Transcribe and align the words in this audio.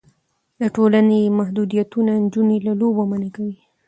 د 0.61 0.63
ټولنې 0.75 1.19
محدودیتونه 1.39 2.11
نجونې 2.23 2.57
له 2.67 2.73
لوبو 2.81 3.01
منع 3.11 3.29
کوي. 3.35 3.57